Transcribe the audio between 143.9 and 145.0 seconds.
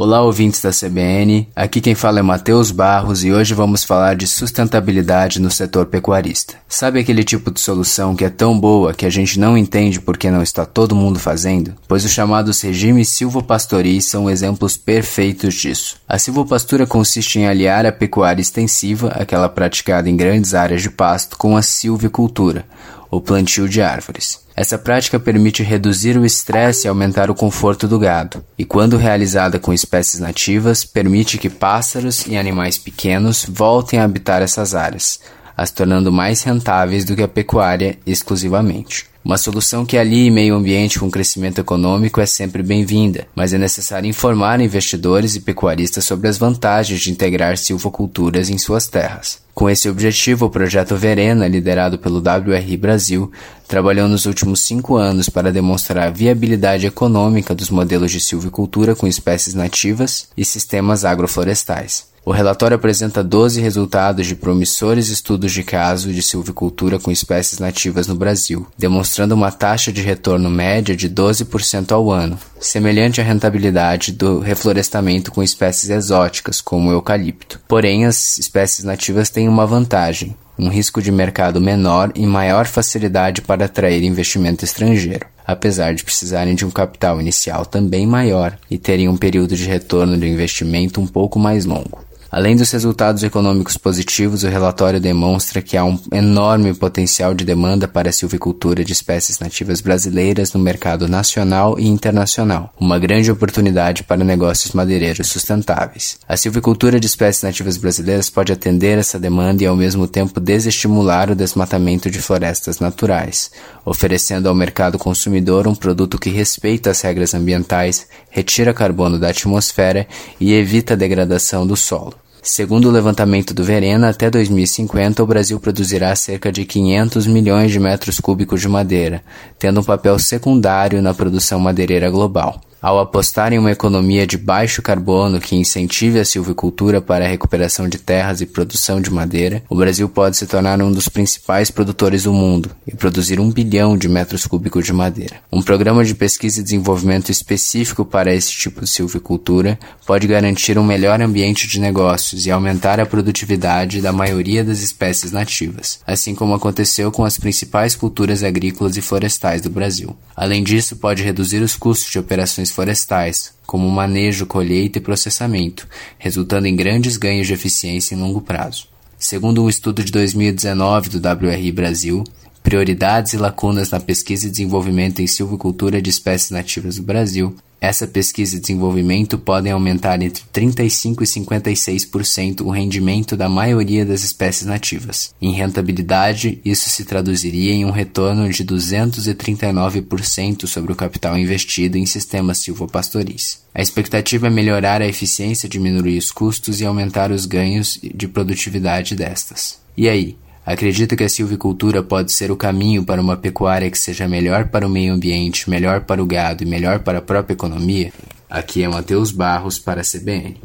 de metros cúbicos de